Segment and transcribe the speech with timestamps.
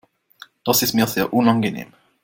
[0.63, 1.93] Das ist mir sehr unangenehm.